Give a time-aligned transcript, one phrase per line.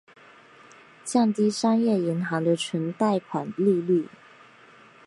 [1.05, 4.07] 降低商业银行的存贷款利率。